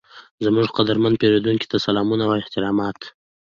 [0.45, 2.99] زموږ قدرمن پیرودونکي ته سلامونه او احترامات،